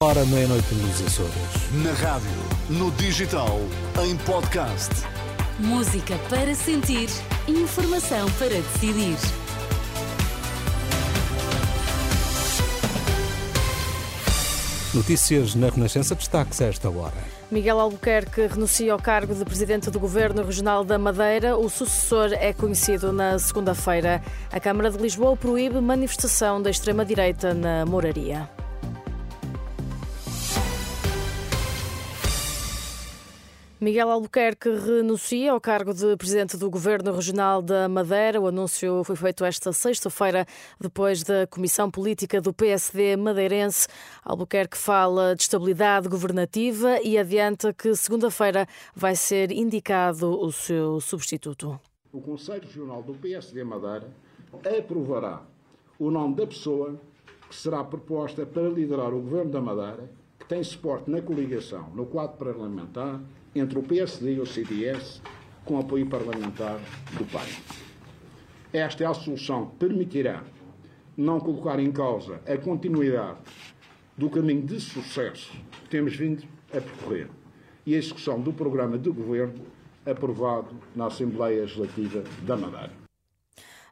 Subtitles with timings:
[0.00, 1.32] Hora meia-noite nos Açores.
[1.82, 2.30] Na rádio,
[2.70, 3.58] no digital,
[4.06, 4.94] em podcast.
[5.58, 7.08] Música para sentir,
[7.48, 9.16] informação para decidir.
[14.94, 17.16] Notícias na Renascença, destaques a esta hora.
[17.50, 21.56] Miguel Albuquerque renuncia ao cargo de presidente do Governo Regional da Madeira.
[21.58, 24.22] O sucessor é conhecido na segunda-feira.
[24.52, 28.48] A Câmara de Lisboa proíbe manifestação da extrema-direita na Moraria.
[33.80, 38.40] Miguel Albuquerque renuncia ao cargo de presidente do Governo Regional da Madeira.
[38.40, 40.44] O anúncio foi feito esta sexta-feira,
[40.80, 43.86] depois da Comissão Política do PSD madeirense.
[44.24, 51.78] Albuquerque fala de estabilidade governativa e adianta que segunda-feira vai ser indicado o seu substituto.
[52.12, 54.08] O Conselho Regional do PSD Madeira
[54.76, 55.40] aprovará
[56.00, 57.00] o nome da pessoa
[57.48, 60.10] que será proposta para liderar o Governo da Madeira,
[60.48, 63.20] tem suporte na coligação, no quadro parlamentar,
[63.54, 65.20] entre o PSD e o CDS,
[65.64, 66.80] com apoio parlamentar
[67.16, 67.44] do PAN.
[68.72, 70.42] Esta é a solução que permitirá
[71.16, 73.38] não colocar em causa a continuidade
[74.16, 77.28] do caminho de sucesso que temos vindo a percorrer
[77.84, 79.66] e a execução do programa de governo
[80.06, 83.07] aprovado na Assembleia Legislativa da Madeira.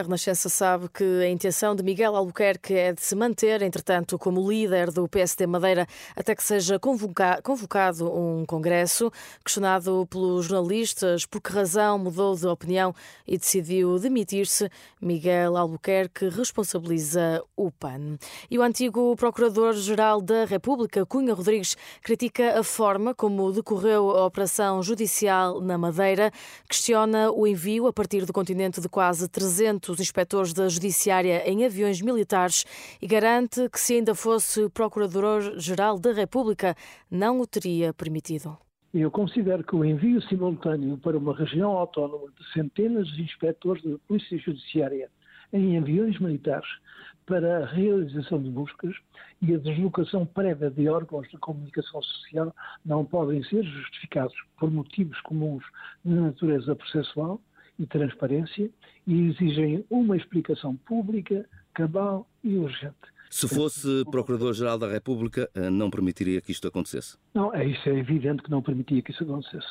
[0.00, 4.50] A Renascença sabe que a intenção de Miguel Albuquerque é de se manter, entretanto, como
[4.50, 9.12] líder do PSD Madeira até que seja convocado um congresso.
[9.44, 12.94] Questionado pelos jornalistas por que razão mudou de opinião
[13.28, 14.70] e decidiu demitir-se,
[15.02, 18.16] Miguel Albuquerque responsabiliza o PAN.
[18.50, 24.82] E o antigo Procurador-Geral da República, Cunha Rodrigues, critica a forma como decorreu a operação
[24.82, 26.32] judicial na Madeira,
[26.66, 31.64] questiona o envio a partir do continente de quase 300 os inspectores da Judiciária em
[31.64, 32.64] aviões militares
[33.00, 36.74] e garante que, se ainda fosse Procurador-Geral da República,
[37.10, 38.56] não o teria permitido.
[38.92, 43.96] Eu considero que o envio simultâneo para uma região autónoma de centenas de inspectores da
[44.08, 45.08] Polícia Judiciária
[45.52, 46.68] em aviões militares
[47.26, 48.94] para a realização de buscas
[49.40, 55.20] e a deslocação prévia de órgãos de comunicação social não podem ser justificados por motivos
[55.20, 55.64] comuns
[56.04, 57.40] de natureza processual
[57.80, 58.70] e transparência
[59.06, 62.94] e exigem uma explicação pública, cabal e urgente.
[63.30, 67.16] Se fosse Procurador-Geral da República, eh, não permitiria que isto acontecesse?
[67.32, 69.68] Não, é isso é evidente que não permitia que isso acontecesse.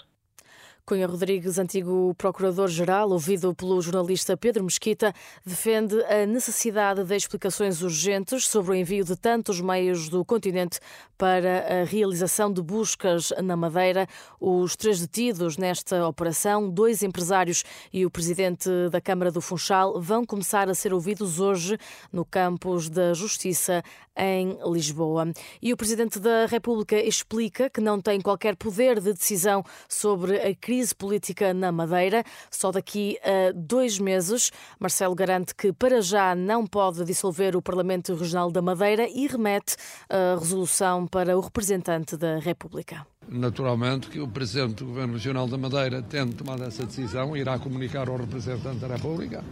[0.90, 5.14] Cunha Rodrigues, antigo Procurador-Geral, ouvido pelo jornalista Pedro Mesquita,
[5.46, 10.80] defende a necessidade de explicações urgentes sobre o envio de tantos meios do continente
[11.16, 14.08] para a realização de buscas na Madeira.
[14.42, 17.64] Os três detidos nesta operação, dois empresários
[17.94, 21.78] e o presidente da Câmara do Funchal, vão começar a ser ouvidos hoje
[22.12, 23.84] no campus da Justiça
[24.18, 25.32] em Lisboa.
[25.62, 30.56] E o presidente da República explica que não tem qualquer poder de decisão sobre a
[30.56, 32.24] crise crise política na Madeira.
[32.50, 38.16] Só daqui a dois meses, Marcelo garante que para já não pode dissolver o Parlamento
[38.16, 39.76] Regional da Madeira e remete
[40.10, 43.06] a resolução para o representante da República.
[43.28, 48.08] Naturalmente que o Presidente do Governo Regional da Madeira, tendo tomado essa decisão, irá comunicar
[48.08, 49.44] ao representante da República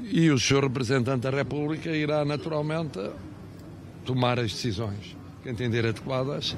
[0.00, 0.62] e o Sr.
[0.62, 2.98] Representante da República irá naturalmente
[4.06, 6.56] tomar as decisões que entender adequadas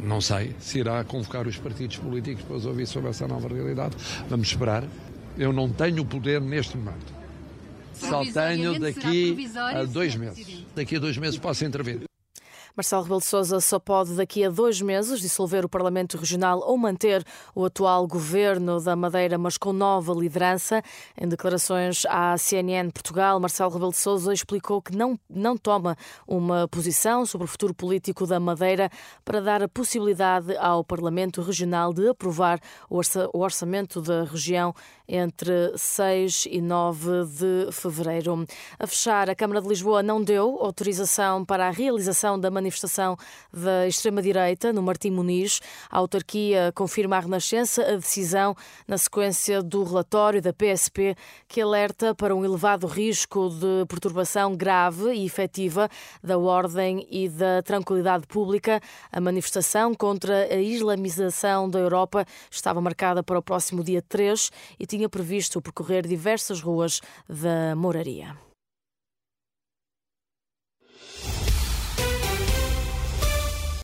[0.00, 3.96] não sei se irá convocar os partidos políticos para os ouvir sobre essa nova realidade.
[4.28, 4.84] Vamos esperar.
[5.36, 7.18] Eu não tenho poder neste momento.
[7.94, 9.36] Só tenho daqui
[9.74, 10.64] a dois meses.
[10.74, 12.07] Daqui a dois meses posso intervir.
[12.78, 16.78] Marcelo Rebelo de Sousa só pode, daqui a dois meses, dissolver o Parlamento Regional ou
[16.78, 20.80] manter o atual governo da Madeira, mas com nova liderança.
[21.20, 26.68] Em declarações à CNN Portugal, Marcelo Rebelo de Sousa explicou que não, não toma uma
[26.68, 28.88] posição sobre o futuro político da Madeira
[29.24, 34.72] para dar a possibilidade ao Parlamento Regional de aprovar o orçamento da região
[35.08, 38.46] entre 6 e 9 de fevereiro.
[38.78, 43.16] A fechar, a Câmara de Lisboa não deu autorização para a realização da manifestação manifestação
[43.52, 45.60] da extrema-direita no Martim Muniz.
[45.90, 48.54] A autarquia confirma à Renascença a decisão
[48.86, 51.16] na sequência do relatório da PSP
[51.48, 55.88] que alerta para um elevado risco de perturbação grave e efetiva
[56.22, 58.80] da ordem e da tranquilidade pública.
[59.10, 64.86] A manifestação contra a islamização da Europa estava marcada para o próximo dia 3 e
[64.86, 68.47] tinha previsto percorrer diversas ruas da Moraria.